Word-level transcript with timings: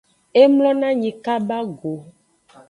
E 0.41 0.43
mlonanyi 0.51 1.11
kaba 1.23 1.57
go. 1.77 1.93